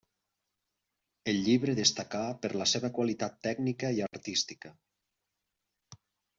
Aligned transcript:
El 1.33 1.37
llibre 1.47 1.75
destacà 1.81 2.23
per 2.47 2.51
la 2.63 2.67
seva 2.73 2.91
qualitat 2.97 3.37
tècnica 3.51 3.95
i 4.01 4.05
artística. 4.09 4.75